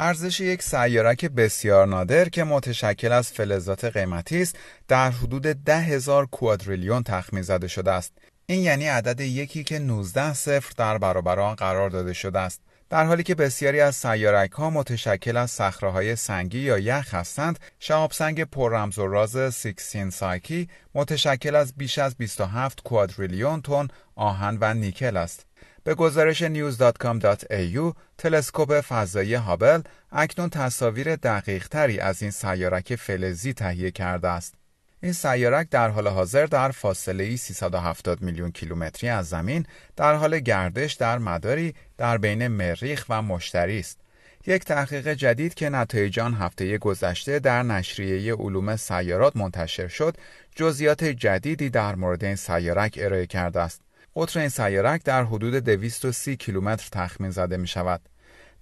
ارزش 0.00 0.40
یک 0.40 0.62
سیارک 0.62 1.24
بسیار 1.24 1.86
نادر 1.86 2.28
که 2.28 2.44
متشکل 2.44 3.12
از 3.12 3.32
فلزات 3.32 3.84
قیمتی 3.84 4.42
است 4.42 4.56
در 4.88 5.10
حدود 5.10 5.42
ده 5.42 5.80
هزار 5.80 6.26
کوادریلیون 6.26 7.02
تخمین 7.02 7.42
زده 7.42 7.68
شده 7.68 7.90
است. 7.90 8.12
این 8.46 8.62
یعنی 8.62 8.86
عدد 8.86 9.20
یکی 9.20 9.64
که 9.64 9.78
19 9.78 10.34
صفر 10.34 10.72
در 10.76 10.98
برابر 10.98 11.40
آن 11.40 11.54
قرار 11.54 11.90
داده 11.90 12.12
شده 12.12 12.38
است. 12.38 12.60
در 12.90 13.04
حالی 13.04 13.22
که 13.22 13.34
بسیاری 13.34 13.80
از 13.80 13.96
سیارک 13.96 14.52
ها 14.52 14.70
متشکل 14.70 15.36
از 15.36 15.50
صخره 15.50 16.14
سنگی 16.14 16.60
یا 16.60 16.78
یخ 16.78 17.14
هستند 17.14 17.58
شهاب 17.78 18.12
سنگ 18.12 18.44
پر 18.44 18.72
رمز 18.72 18.98
و 18.98 19.06
راز 19.06 19.54
سیکسین 19.54 20.10
سایکی 20.10 20.68
متشکل 20.94 21.54
از 21.54 21.72
بیش 21.76 21.98
از 21.98 22.16
27 22.16 22.82
کوادریلیون 22.82 23.62
تن 23.62 23.88
آهن 24.16 24.58
و 24.60 24.74
نیکل 24.74 25.16
است. 25.16 25.47
به 25.88 25.94
گزارش 25.94 26.42
news.com.au 26.42 27.94
تلسکوپ 28.18 28.80
فضایی 28.80 29.34
هابل 29.34 29.82
اکنون 30.12 30.48
تصاویر 30.48 31.16
دقیق 31.16 31.68
تری 31.68 32.00
از 32.00 32.22
این 32.22 32.30
سیارک 32.30 32.96
فلزی 32.96 33.52
تهیه 33.52 33.90
کرده 33.90 34.28
است. 34.28 34.54
این 35.02 35.12
سیارک 35.12 35.68
در 35.70 35.88
حال 35.88 36.08
حاضر 36.08 36.46
در 36.46 36.70
فاصله 36.70 37.36
370 37.36 38.22
میلیون 38.22 38.50
کیلومتری 38.50 39.08
از 39.08 39.28
زمین 39.28 39.66
در 39.96 40.14
حال 40.14 40.38
گردش 40.38 40.92
در 40.92 41.18
مداری 41.18 41.74
در 41.98 42.18
بین 42.18 42.48
مریخ 42.48 43.04
و 43.08 43.22
مشتری 43.22 43.80
است. 43.80 43.98
یک 44.46 44.64
تحقیق 44.64 45.08
جدید 45.12 45.54
که 45.54 45.68
نتایج 45.68 46.20
آن 46.20 46.34
هفته 46.34 46.78
گذشته 46.78 47.38
در 47.38 47.62
نشریه 47.62 48.34
علوم 48.34 48.76
سیارات 48.76 49.36
منتشر 49.36 49.88
شد، 49.88 50.16
جزئیات 50.56 51.04
جدیدی 51.04 51.70
در 51.70 51.94
مورد 51.94 52.24
این 52.24 52.36
سیارک 52.36 52.98
ارائه 53.02 53.26
کرده 53.26 53.60
است. 53.60 53.87
قطر 54.16 54.40
این 54.40 54.48
سیارک 54.48 55.04
در 55.04 55.24
حدود 55.24 55.54
230 55.54 56.36
کیلومتر 56.36 56.88
تخمین 56.92 57.30
زده 57.30 57.56
می 57.56 57.66
شود. 57.66 58.00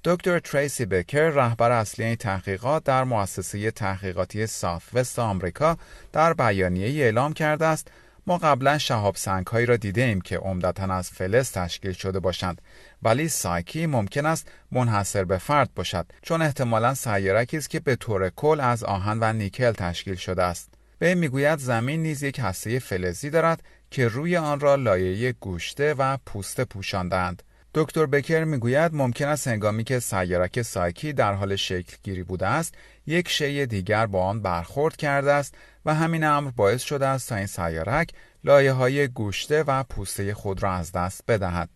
دکتر 0.05 0.39
تریسی 0.39 0.87
بکر 0.87 1.29
رهبر 1.29 1.71
اصلی 1.71 2.05
این 2.05 2.17
تحقیقات 2.17 2.85
در 2.85 3.05
مؤسسه 3.05 3.71
تحقیقاتی 3.71 4.47
Southwest 4.47 5.19
آمریکا 5.19 5.77
در 6.13 6.35
بیانیه 6.35 7.05
اعلام 7.05 7.33
کرده 7.33 7.67
است 7.67 7.89
ما 8.27 8.39
قبلا 8.39 8.79
شهاب 8.79 9.17
سنگ 9.17 9.47
هایی 9.47 9.67
را 9.67 9.77
دیده 9.77 10.03
ایم 10.03 10.21
که 10.21 10.39
عمدتا 10.39 10.95
از 10.95 11.11
فلز 11.11 11.53
تشکیل 11.53 11.93
شده 11.93 12.21
باشند 12.21 12.63
ولی 13.03 13.29
سایکی 13.29 13.87
ممکن 13.87 14.27
است 14.27 14.49
منحصر 14.73 15.25
به 15.25 15.39
فرد 15.39 15.71
باشد 15.75 16.07
چون 16.23 16.43
احتمالا 16.43 16.95
سیارکی 16.95 17.57
است 17.57 17.71
که 17.71 17.81
به 17.81 17.97
طور 17.97 18.29
کل 18.29 18.61
از 18.61 18.85
آهن 18.85 19.19
و 19.21 19.33
نیکل 19.33 19.73
تشکیل 19.73 20.15
شده 20.15 20.43
است 20.43 20.76
بکر 20.99 21.15
می‌گوید 21.15 21.59
زمین 21.59 22.03
نیز 22.03 22.23
یک 22.23 22.41
هسته 22.43 22.79
فلزی 22.79 23.31
دارد 23.31 23.63
که 23.91 24.09
روی 24.09 24.37
آن 24.37 24.61
را 24.61 24.75
لایه 24.75 25.33
گوشته 25.33 25.95
و 25.95 26.19
پوسته 26.27 26.65
پوشاندند. 26.65 27.43
دکتر 27.75 28.07
بکر 28.07 28.45
می‌گوید 28.45 28.95
ممکن 28.95 29.29
است 29.29 29.49
هنگامی 29.49 29.85
که 29.85 30.01
سیارک 30.01 30.63
سایکی 30.63 31.13
در 31.13 31.35
حال 31.35 31.57
شکل 31.57 31.97
گیری 32.03 32.23
بوده 32.23 32.47
است 32.47 32.75
یک 33.07 33.29
شی 33.29 33.67
دیگر 33.67 34.07
با 34.07 34.25
آن 34.25 34.43
برخورد 34.43 34.97
کرده 34.97 35.33
است 35.33 35.55
و 35.85 35.95
همین 35.95 36.25
امر 36.25 36.51
باعث 36.51 36.83
شده 36.83 37.07
است 37.07 37.29
تا 37.29 37.37
این 37.37 37.47
سیارک 37.47 38.11
لایه 38.45 38.73
های 38.73 39.09
گوشته 39.09 39.63
و 39.63 39.83
پوسته 39.83 40.35
خود 40.35 40.63
را 40.63 40.73
از 40.73 40.93
دست 40.93 41.25
بدهد. 41.29 41.71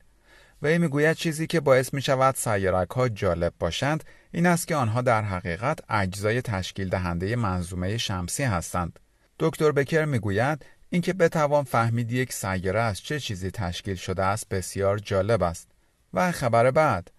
وی 0.63 0.79
می‌گوید 0.79 1.17
چیزی 1.17 1.47
که 1.47 1.61
باعث 1.61 1.95
می 1.95 2.03
شود 2.03 2.35
سیارک 2.35 2.91
ها 2.91 3.09
جالب 3.09 3.53
باشند 3.59 4.05
این 4.33 4.47
است 4.47 4.69
که 4.69 4.77
آنها 4.77 5.03
در 5.03 5.23
حقیقت 5.23 5.79
اجزای 5.89 6.43
تشکیل 6.43 6.89
دهنده 6.89 7.37
منظومه 7.37 7.97
شمسی 7.97 8.43
هستند. 8.43 8.99
دکتر 9.43 9.73
بکر 9.73 10.05
می‌گوید 10.05 10.67
اینکه 10.91 11.13
بتوان 11.13 11.65
فهمید 11.65 12.13
یک 12.13 12.33
سیاره 12.33 12.81
از 12.81 13.01
چه 13.01 13.21
چیزی 13.21 13.51
تشکیل 13.51 13.95
شده 13.95 14.25
است 14.25 14.49
بسیار 14.49 14.99
جالب 14.99 15.43
است 15.43 15.69
و 16.15 16.33
خبر 16.33 16.71
بعد 16.71 17.11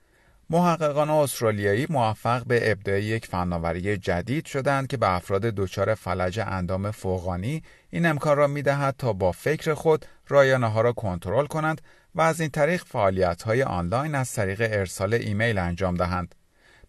محققان 0.50 1.10
استرالیایی 1.10 1.88
موفق 1.90 2.46
به 2.46 2.72
ابداع 2.72 3.02
یک 3.02 3.26
فناوری 3.26 3.98
جدید 3.98 4.46
شدند 4.46 4.88
که 4.88 4.98
به 4.98 5.16
افراد 5.16 5.42
دچار 5.42 5.96
فلج 5.96 6.40
اندام 6.40 6.92
فوقانی 6.92 7.64
این 7.90 8.06
امکان 8.06 8.38
را 8.38 8.48
می‌دهد 8.48 8.96
تا 8.98 9.14
با 9.14 9.32
فکر 9.32 9.74
خود 9.74 10.06
رایانه 10.28 10.68
ها 10.68 10.82
را 10.82 10.94
کنترل 10.94 11.46
کنند 11.46 11.82
و 12.16 12.22
از 12.22 12.42
این 12.42 12.50
طریق 12.50 12.84
فعالیت 12.84 13.42
های 13.42 13.64
آنلاین 13.64 14.16
از 14.16 14.34
طریق 14.34 14.62
ارسال 14.62 15.14
ایمیل 15.14 15.58
انجام 15.58 15.96
دهند. 15.96 16.36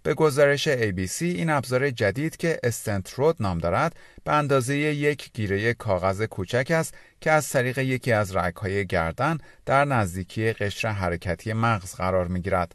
به 0.03 0.15
گزارش 0.15 0.69
ABC 0.69 1.23
این 1.23 1.51
ابزار 1.51 1.91
جدید 1.91 2.37
که 2.37 2.59
استنت 2.63 3.15
رود 3.15 3.37
نام 3.41 3.59
دارد 3.59 3.97
به 4.25 4.33
اندازه 4.33 4.77
یک 4.77 5.31
گیره 5.33 5.75
کاغذ 5.75 6.23
کوچک 6.23 6.71
است 6.71 6.95
که 7.21 7.31
از 7.31 7.49
طریق 7.49 7.79
یکی 7.79 8.13
از 8.13 8.37
رگهای 8.37 8.87
گردن 8.87 9.39
در 9.67 9.85
نزدیکی 9.85 10.53
قشر 10.53 10.89
حرکتی 10.89 11.53
مغز 11.53 11.95
قرار 11.95 12.29
می 12.29 12.41
گیرد. 12.41 12.75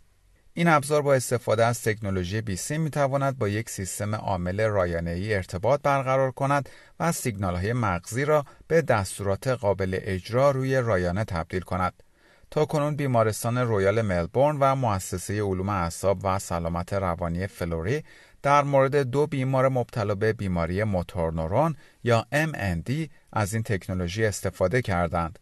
این 0.54 0.68
ابزار 0.68 1.02
با 1.02 1.14
استفاده 1.14 1.66
از 1.66 1.84
تکنولوژی 1.84 2.42
BCI 2.42 2.78
می 2.78 2.90
تواند 2.90 3.38
با 3.38 3.48
یک 3.50 3.70
سیستم 3.70 4.16
عامل 4.16 4.60
ای 5.08 5.34
ارتباط 5.34 5.82
برقرار 5.84 6.32
کند 6.32 6.70
و 7.00 7.12
سیگنال 7.12 7.56
های 7.56 7.74
مغزی 7.74 8.26
را 8.26 8.46
به 8.68 8.82
دستورات 8.82 9.48
قابل 9.48 10.00
اجرا 10.02 10.52
روی 10.52 10.76
رایانه 10.76 11.24
تبدیل 11.24 11.62
کند. 11.62 12.04
تا 12.52 12.66
کنون 12.66 12.96
بیمارستان 12.96 13.58
رویال 13.58 14.02
ملبورن 14.02 14.58
و 14.60 14.76
مؤسسه 14.76 15.42
علوم 15.42 15.70
اعصاب 15.70 16.20
و 16.24 16.40
سلامت 16.40 16.94
روانی 16.94 17.48
فلوری 17.48 18.04
در 18.44 18.64
مورد 18.64 18.96
دو 18.96 19.28
بیمار 19.28 19.70
مبتلا 19.70 20.16
به 20.16 20.34
بیماری 20.34 20.84
موتور 20.84 21.34
نورون 21.34 21.76
یا 22.04 22.26
MND 22.34 22.92
از 23.34 23.54
این 23.54 23.64
تکنولوژی 23.64 24.26
استفاده 24.26 24.82
کردند. 24.82 25.40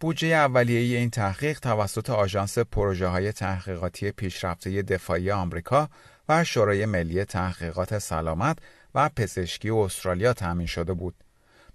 بودجه 0.00 0.26
اولیه 0.26 0.98
این 0.98 1.10
تحقیق 1.10 1.60
توسط 1.60 2.10
آژانس 2.10 2.58
پروژه 2.58 3.06
های 3.06 3.32
تحقیقاتی 3.32 4.10
پیشرفته 4.10 4.82
دفاعی 4.82 5.30
آمریکا 5.30 5.88
و 6.28 6.44
شورای 6.44 6.86
ملی 6.86 7.24
تحقیقات 7.24 7.98
سلامت 7.98 8.58
و 8.94 9.08
پزشکی 9.16 9.70
استرالیا 9.70 10.32
تامین 10.32 10.66
شده 10.66 10.92
بود. 10.92 11.14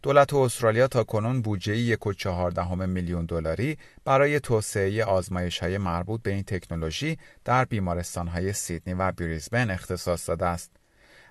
دولت 0.07 0.33
استرالیا 0.33 0.87
تا 0.87 1.03
کنون 1.03 1.41
بودجه 1.41 1.77
یک 1.77 2.07
و 2.07 2.13
چهاردهم 2.13 2.89
میلیون 2.89 3.25
دلاری 3.25 3.77
برای 4.05 4.39
توسعه 4.39 5.03
آزمایش 5.05 5.59
های 5.59 5.77
مربوط 5.77 6.21
به 6.21 6.31
این 6.31 6.43
تکنولوژی 6.43 7.17
در 7.45 7.65
بیمارستان 7.65 8.27
های 8.27 8.53
سیدنی 8.53 8.93
و 8.93 9.11
بریزبن 9.11 9.71
اختصاص 9.71 10.29
داده 10.29 10.45
است. 10.45 10.71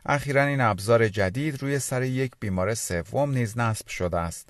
اخیرا 0.06 0.42
این 0.42 0.60
ابزار 0.60 1.08
جدید 1.08 1.62
روی 1.62 1.78
سر 1.78 2.02
یک 2.02 2.32
بیمار 2.40 2.74
سوم 2.74 3.30
نیز 3.30 3.58
نصب 3.58 3.88
شده 3.88 4.18
است. 4.18 4.48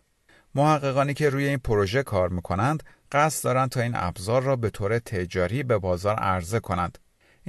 محققانی 0.55 1.15
که 1.15 1.29
روی 1.29 1.49
این 1.49 1.59
پروژه 1.59 2.03
کار 2.03 2.29
می‌کنند 2.29 2.83
قصد 3.13 3.45
دارند 3.45 3.71
تا 3.71 3.81
این 3.81 3.93
ابزار 3.95 4.43
را 4.43 4.57
به 4.57 4.71
طور 4.71 4.99
تجاری 4.99 5.63
به 5.63 5.79
بازار 5.79 6.17
عرضه 6.17 6.61
کنند. 6.61 6.99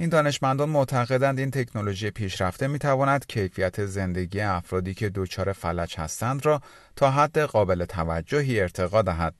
این 0.00 0.08
دانشمندان 0.08 0.68
معتقدند 0.68 1.38
این 1.38 1.50
تکنولوژی 1.50 2.10
پیشرفته 2.10 2.66
می 2.66 2.78
تواند 2.78 3.26
کیفیت 3.26 3.86
زندگی 3.86 4.40
افرادی 4.40 4.94
که 4.94 5.08
دچار 5.08 5.52
فلج 5.52 5.96
هستند 5.98 6.46
را 6.46 6.62
تا 6.96 7.10
حد 7.10 7.38
قابل 7.38 7.84
توجهی 7.84 8.60
ارتقا 8.60 9.02
دهد. 9.02 9.34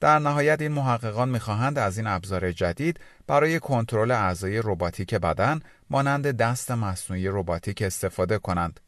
در 0.00 0.18
نهایت 0.18 0.60
این 0.60 0.72
محققان 0.72 1.28
می‌خواهند 1.28 1.78
از 1.78 1.98
این 1.98 2.06
ابزار 2.06 2.52
جدید 2.52 3.00
برای 3.26 3.60
کنترل 3.60 4.10
اعضای 4.10 4.60
رباتیک 4.64 5.14
بدن 5.14 5.60
مانند 5.90 6.26
دست 6.26 6.70
مصنوعی 6.70 7.28
رباتیک 7.28 7.82
استفاده 7.82 8.38
کنند. 8.38 8.80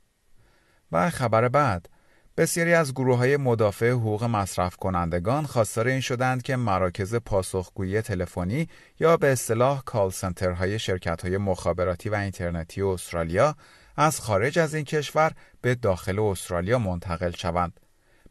و 0.93 1.11
خبر 1.11 1.49
بعد 1.49 1.89
بسیاری 2.37 2.75
از 2.75 2.93
گروه 2.95 3.19
های 3.19 3.37
مدافع 3.37 3.91
حقوق 3.91 4.25
مصرف 4.25 4.77
کنندگان 4.77 5.47
خواستار 5.47 5.87
این 5.87 6.01
شدند 6.01 6.43
که 6.43 6.57
مراکز 6.57 7.15
پاسخگویی 7.15 8.03
تلفنی 8.03 8.69
یا 9.01 9.17
به 9.17 9.33
اصطلاح 9.33 9.83
کال 9.85 10.13
های 10.59 10.79
شرکت 10.79 11.23
های 11.23 11.39
مخابراتی 11.39 12.09
و 12.09 12.15
اینترنتی 12.15 12.83
استرالیا 12.83 13.57
از 13.97 14.21
خارج 14.21 14.59
از 14.59 14.75
این 14.75 14.85
کشور 14.85 15.33
به 15.61 15.75
داخل 15.75 16.19
استرالیا 16.19 16.79
منتقل 16.79 17.31
شوند. 17.31 17.81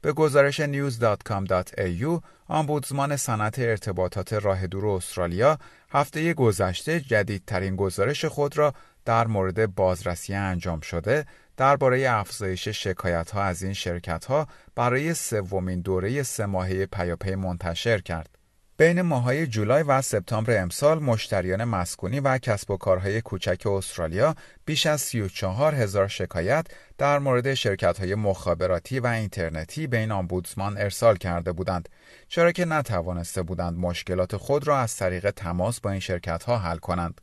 به 0.01 0.13
گزارش 0.13 0.61
news.com.au 0.61 2.21
آمبودزمان 2.47 3.15
صنعت 3.15 3.59
ارتباطات 3.59 4.33
راه 4.33 4.67
دور 4.67 4.87
استرالیا 4.87 5.57
هفته 5.89 6.33
گذشته 6.33 6.99
جدیدترین 6.99 7.75
گزارش 7.75 8.25
خود 8.25 8.57
را 8.57 8.73
در 9.05 9.27
مورد 9.27 9.75
بازرسی 9.75 10.33
انجام 10.33 10.79
شده 10.79 11.25
درباره 11.57 12.09
افزایش 12.09 12.67
شکایت 12.67 13.31
ها 13.31 13.43
از 13.43 13.63
این 13.63 13.73
شرکت 13.73 14.25
ها 14.25 14.47
برای 14.75 15.13
سومین 15.13 15.81
دوره 15.81 16.23
سه 16.23 16.45
ماهه 16.45 16.85
پیاپی 16.85 17.35
منتشر 17.35 17.99
کرد. 18.01 18.35
بین 18.77 19.01
ماهای 19.01 19.47
جولای 19.47 19.83
و 19.83 20.01
سپتامبر 20.01 20.61
امسال 20.61 20.99
مشتریان 20.99 21.63
مسکونی 21.63 22.19
و 22.19 22.37
کسب 22.37 22.71
و 22.71 22.77
کارهای 22.77 23.21
کوچک 23.21 23.67
استرالیا 23.67 24.35
بیش 24.65 24.85
از 24.85 25.01
34 25.01 25.75
هزار 25.75 26.07
شکایت 26.07 26.67
در 26.97 27.19
مورد 27.19 27.53
شرکت 27.53 27.99
های 27.99 28.15
مخابراتی 28.15 28.99
و 28.99 29.07
اینترنتی 29.07 29.87
به 29.87 29.97
این 29.97 30.11
آمبودسمان 30.11 30.77
ارسال 30.77 31.15
کرده 31.15 31.51
بودند 31.51 31.89
چرا 32.27 32.51
که 32.51 32.65
نتوانسته 32.65 33.41
بودند 33.41 33.77
مشکلات 33.77 34.37
خود 34.37 34.67
را 34.67 34.79
از 34.79 34.95
طریق 34.97 35.31
تماس 35.31 35.79
با 35.79 35.91
این 35.91 35.99
شرکت 35.99 36.43
ها 36.43 36.57
حل 36.57 36.77
کنند. 36.77 37.21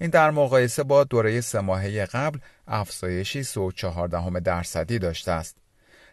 این 0.00 0.10
در 0.10 0.30
مقایسه 0.30 0.82
با 0.82 1.04
دوره 1.04 1.40
سه 1.40 1.60
ماهه 1.60 2.06
قبل 2.06 2.38
افزایشی 2.68 3.44
3.14 3.44 4.40
درصدی 4.44 4.98
داشته 4.98 5.32
است. 5.32 5.56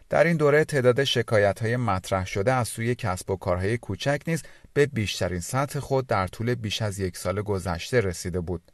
در 0.08 0.24
این 0.24 0.36
دوره 0.36 0.64
تعداد 0.64 1.04
شکایت 1.04 1.62
های 1.62 1.76
مطرح 1.76 2.26
شده 2.26 2.52
از 2.52 2.68
سوی 2.68 2.94
کسب 2.94 3.30
و 3.30 3.36
کارهای 3.36 3.78
کوچک 3.78 4.22
نیز 4.26 4.42
به 4.74 4.86
بیشترین 4.86 5.40
سطح 5.40 5.78
خود 5.78 6.06
در 6.06 6.26
طول 6.26 6.54
بیش 6.54 6.82
از 6.82 6.98
یک 6.98 7.16
سال 7.16 7.42
گذشته 7.42 8.00
رسیده 8.00 8.40
بود. 8.40 8.72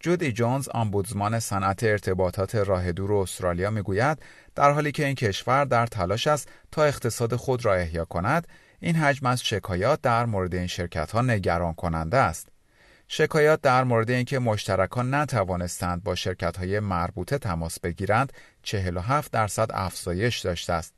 جودی 0.00 0.32
جونز 0.32 0.68
آمبودزمان 0.68 1.40
صنعت 1.40 1.84
ارتباطات 1.84 2.54
راه 2.54 2.92
دور 2.92 3.12
استرالیا 3.12 3.70
می‌گوید 3.70 4.18
در 4.54 4.70
حالی 4.70 4.92
که 4.92 5.06
این 5.06 5.14
کشور 5.14 5.64
در 5.64 5.86
تلاش 5.86 6.26
است 6.26 6.48
تا 6.72 6.84
اقتصاد 6.84 7.36
خود 7.36 7.64
را 7.64 7.74
احیا 7.74 8.04
کند 8.04 8.46
این 8.80 8.96
حجم 8.96 9.26
از 9.26 9.42
شکایات 9.42 10.00
در 10.02 10.26
مورد 10.26 10.54
این 10.54 10.66
شرکت 10.66 11.10
ها 11.10 11.22
نگران 11.22 11.74
کننده 11.74 12.16
است 12.16 12.48
شکایات 13.12 13.60
در 13.60 13.84
مورد 13.84 14.10
اینکه 14.10 14.38
مشترکان 14.38 15.14
نتوانستند 15.14 16.02
با 16.02 16.14
شرکت 16.14 16.56
های 16.56 16.80
مربوطه 16.80 17.38
تماس 17.38 17.80
بگیرند 17.80 18.32
47 18.62 19.32
درصد 19.32 19.70
افزایش 19.74 20.38
داشته 20.38 20.72
است 20.72 20.94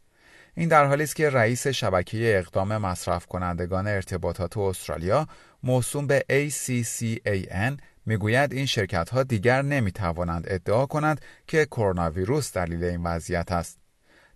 این 0.55 0.69
در 0.69 0.85
حالی 0.85 1.03
است 1.03 1.17
که 1.17 1.31
رئیس 1.31 1.67
شبکه 1.67 2.38
اقدام 2.38 2.76
مصرف 2.76 3.26
کنندگان 3.26 3.87
ارتباطات 3.87 4.56
استرالیا 4.59 5.26
موسوم 5.62 6.06
به 6.06 6.25
ACCAN 6.31 7.81
می‌گوید 8.06 8.53
این 8.53 8.67
شرکت 8.67 9.11
ها 9.11 9.23
دیگر 9.23 9.62
نمی 9.62 9.93
توانند 9.93 10.44
ادعا 10.47 10.87
کنند 10.87 11.20
که 11.47 11.67
کرونا 11.67 12.11
ویروس 12.11 12.53
دلیل 12.53 12.85
این 12.85 13.03
وضعیت 13.03 13.53
است. 13.53 13.79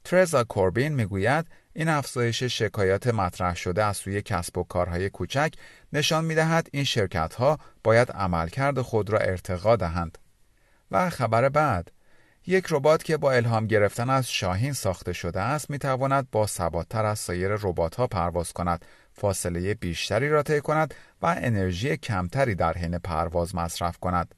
ترزا 0.04 0.44
کوربین 0.44 0.94
می‌گوید 0.94 1.46
این 1.78 1.88
افزایش 1.88 2.42
شکایات 2.42 3.06
مطرح 3.06 3.56
شده 3.56 3.84
از 3.84 3.96
سوی 3.96 4.22
کسب 4.22 4.58
و 4.58 4.64
کارهای 4.64 5.10
کوچک 5.10 5.54
نشان 5.92 6.24
می 6.24 6.34
دهد 6.34 6.68
این 6.72 6.84
شرکت 6.84 7.34
ها 7.34 7.58
باید 7.84 8.12
عملکرد 8.12 8.80
خود 8.80 9.10
را 9.10 9.18
ارتقا 9.18 9.76
دهند. 9.76 10.18
و 10.90 11.10
خبر 11.10 11.48
بعد 11.48 11.90
یک 12.46 12.66
ربات 12.70 13.04
که 13.04 13.16
با 13.16 13.32
الهام 13.32 13.66
گرفتن 13.66 14.10
از 14.10 14.30
شاهین 14.30 14.72
ساخته 14.72 15.12
شده 15.12 15.40
است 15.40 15.70
می 15.70 15.78
تواند 15.78 16.30
با 16.30 16.46
ثباتتر 16.46 17.04
از 17.04 17.18
سایر 17.18 17.50
ربات 17.54 17.96
ها 17.96 18.06
پرواز 18.06 18.52
کند 18.52 18.84
فاصله 19.12 19.74
بیشتری 19.74 20.28
را 20.28 20.42
طی 20.42 20.60
کند 20.60 20.94
و 21.22 21.26
انرژی 21.38 21.96
کمتری 21.96 22.54
در 22.54 22.72
حین 22.72 22.98
پرواز 22.98 23.54
مصرف 23.54 23.98
کند. 23.98 24.34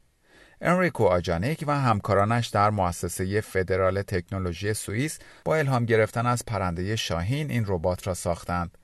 انریکو 0.60 1.04
آجانیک 1.04 1.64
و 1.66 1.80
همکارانش 1.80 2.48
در 2.48 2.70
مؤسسه 2.70 3.40
فدرال 3.40 4.02
تکنولوژی 4.02 4.74
سوئیس 4.74 5.18
با 5.44 5.56
الهام 5.56 5.84
گرفتن 5.84 6.26
از 6.26 6.44
پرنده 6.46 6.96
شاهین 6.96 7.50
این 7.50 7.64
ربات 7.66 8.06
را 8.06 8.14
ساختند. 8.14 8.78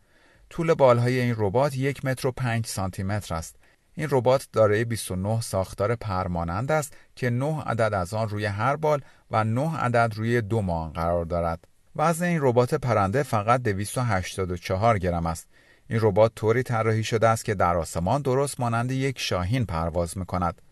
طول 0.50 0.74
بالهای 0.74 1.20
این 1.20 1.34
ربات 1.38 1.76
یک 1.76 2.04
متر 2.04 2.28
و 2.28 2.32
پنج 2.32 2.66
سانتی 2.66 3.02
متر 3.02 3.34
است. 3.34 3.56
این 3.94 4.08
ربات 4.10 4.48
دارای 4.52 4.84
29 4.84 5.40
ساختار 5.40 5.96
پرمانند 5.96 6.72
است 6.72 6.96
که 7.16 7.30
9 7.30 7.62
عدد 7.62 7.94
از 7.94 8.14
آن 8.14 8.28
روی 8.28 8.44
هر 8.44 8.76
بال 8.76 9.00
و 9.30 9.44
9 9.44 9.76
عدد 9.76 10.12
روی 10.16 10.40
دو 10.40 10.62
مان 10.62 10.92
قرار 10.92 11.24
دارد. 11.24 11.64
وزن 11.96 12.24
این 12.24 12.38
ربات 12.42 12.74
پرنده 12.74 13.22
فقط 13.22 13.62
284 13.62 14.98
گرم 14.98 15.26
است. 15.26 15.48
این 15.88 15.98
ربات 16.02 16.32
طوری 16.34 16.62
طراحی 16.62 17.04
شده 17.04 17.28
است 17.28 17.44
که 17.44 17.54
در 17.54 17.76
آسمان 17.76 18.22
درست 18.22 18.60
مانند 18.60 18.90
یک 18.90 19.18
شاهین 19.18 19.66
پرواز 19.66 20.18
می 20.18 20.26
کند. 20.26 20.62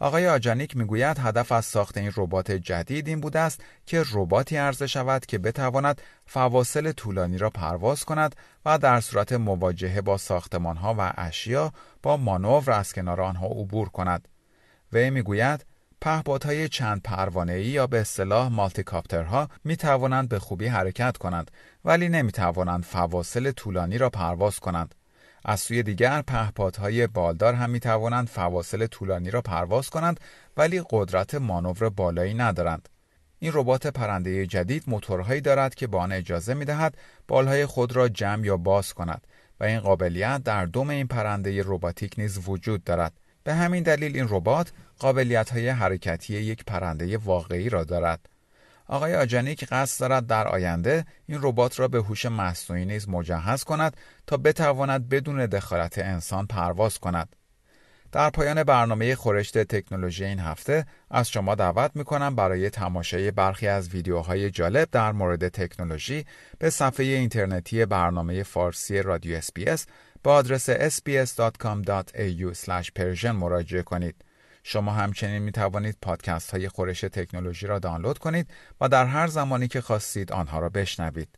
آقای 0.00 0.28
آجانیک 0.28 0.76
می‌گوید 0.76 1.18
هدف 1.18 1.52
از 1.52 1.64
ساخت 1.64 1.96
این 1.96 2.12
ربات 2.16 2.52
جدید 2.52 3.08
این 3.08 3.20
بوده 3.20 3.38
است 3.38 3.60
که 3.86 4.04
رباتی 4.12 4.56
عرضه 4.56 4.86
شود 4.86 5.26
که 5.26 5.38
بتواند 5.38 6.02
فواصل 6.26 6.92
طولانی 6.92 7.38
را 7.38 7.50
پرواز 7.50 8.04
کند 8.04 8.36
و 8.64 8.78
در 8.78 9.00
صورت 9.00 9.32
مواجهه 9.32 10.00
با 10.00 10.16
ساختمانها 10.16 10.94
و 10.98 11.12
اشیا 11.16 11.72
با 12.02 12.16
مانور 12.16 12.70
از 12.70 12.92
کنار 12.92 13.20
آنها 13.20 13.46
عبور 13.46 13.88
کند. 13.88 14.28
وی 14.92 15.10
می‌گوید 15.10 15.66
پهپادهای 16.00 16.68
چند 16.68 17.02
پروانه‌ای 17.02 17.64
یا 17.64 17.86
به 17.86 18.00
اصطلاح 18.00 18.48
مالتیکاپترها 18.48 19.48
می 19.64 19.76
توانند 19.76 20.28
به 20.28 20.38
خوبی 20.38 20.66
حرکت 20.66 21.16
کنند 21.16 21.50
ولی 21.84 22.08
نمی 22.08 22.32
توانند 22.32 22.84
فواصل 22.84 23.50
طولانی 23.50 23.98
را 23.98 24.10
پرواز 24.10 24.60
کنند. 24.60 24.94
از 25.48 25.60
سوی 25.60 25.82
دیگر 25.82 26.22
پهپادهای 26.22 27.06
بالدار 27.06 27.54
هم 27.54 27.70
می 27.70 27.80
توانند 27.80 28.28
فواصل 28.28 28.86
طولانی 28.86 29.30
را 29.30 29.40
پرواز 29.40 29.90
کنند 29.90 30.20
ولی 30.56 30.82
قدرت 30.90 31.34
مانور 31.34 31.90
بالایی 31.90 32.34
ندارند. 32.34 32.88
این 33.38 33.52
ربات 33.54 33.86
پرنده 33.86 34.46
جدید 34.46 34.84
موتورهایی 34.86 35.40
دارد 35.40 35.74
که 35.74 35.86
به 35.86 35.98
آن 35.98 36.12
اجازه 36.12 36.54
می 36.54 36.64
دهد 36.64 36.96
بالهای 37.28 37.66
خود 37.66 37.96
را 37.96 38.08
جمع 38.08 38.44
یا 38.44 38.56
باز 38.56 38.92
کند 38.92 39.26
و 39.60 39.64
این 39.64 39.80
قابلیت 39.80 40.42
در 40.42 40.66
دم 40.66 40.90
این 40.90 41.06
پرنده 41.06 41.62
رباتیک 41.66 42.14
نیز 42.18 42.48
وجود 42.48 42.84
دارد. 42.84 43.12
به 43.44 43.54
همین 43.54 43.82
دلیل 43.82 44.16
این 44.16 44.26
ربات 44.30 44.72
قابلیت 44.98 45.50
های 45.50 45.68
حرکتی 45.68 46.34
یک 46.34 46.64
پرنده 46.64 47.18
واقعی 47.18 47.68
را 47.68 47.84
دارد. 47.84 48.28
آقای 48.88 49.14
آجانیک 49.14 49.64
قصد 49.64 50.00
دارد 50.00 50.26
در 50.26 50.48
آینده 50.48 51.04
این 51.26 51.38
ربات 51.42 51.80
را 51.80 51.88
به 51.88 51.98
هوش 51.98 52.26
مصنوعی 52.26 52.84
نیز 52.84 53.08
مجهز 53.08 53.64
کند 53.64 53.96
تا 54.26 54.36
بتواند 54.36 55.08
بدون 55.08 55.46
دخالت 55.46 55.98
انسان 55.98 56.46
پرواز 56.46 56.98
کند. 56.98 57.36
در 58.12 58.30
پایان 58.30 58.64
برنامه 58.64 59.14
خورشت 59.14 59.58
تکنولوژی 59.58 60.24
این 60.24 60.38
هفته 60.38 60.86
از 61.10 61.30
شما 61.30 61.54
دعوت 61.54 61.90
می 61.94 62.04
کنم 62.04 62.36
برای 62.36 62.70
تماشای 62.70 63.30
برخی 63.30 63.68
از 63.68 63.88
ویدیوهای 63.88 64.50
جالب 64.50 64.88
در 64.92 65.12
مورد 65.12 65.48
تکنولوژی 65.48 66.24
به 66.58 66.70
صفحه 66.70 67.06
اینترنتی 67.06 67.86
برنامه 67.86 68.42
فارسی 68.42 69.02
رادیو 69.02 69.36
SBS 69.36 69.86
با 70.22 70.34
آدرس 70.34 70.70
sbs.com.au/persian 70.70 73.24
مراجعه 73.24 73.82
کنید. 73.82 74.25
شما 74.68 74.92
همچنین 74.92 75.42
می 75.42 75.52
توانید 75.52 75.98
پادکست 76.02 76.50
های 76.50 76.68
خورش 76.68 77.00
تکنولوژی 77.00 77.66
را 77.66 77.78
دانلود 77.78 78.18
کنید 78.18 78.50
و 78.80 78.88
در 78.88 79.06
هر 79.06 79.26
زمانی 79.26 79.68
که 79.68 79.80
خواستید 79.80 80.32
آنها 80.32 80.58
را 80.58 80.68
بشنوید. 80.68 81.28